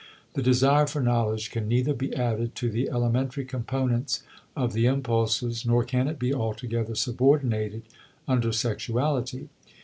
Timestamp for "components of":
3.45-4.73